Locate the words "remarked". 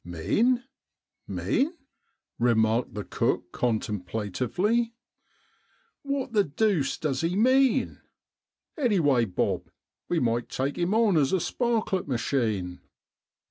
2.39-2.95